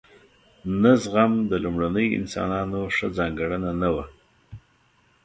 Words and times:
نه 0.81 0.91
زغم 1.03 1.33
د 1.51 1.53
لومړنیو 1.63 2.15
انسانانو 2.19 2.79
ښه 2.95 3.07
ځانګړنه 3.17 3.71
نه 3.81 3.89
وه. 3.95 4.05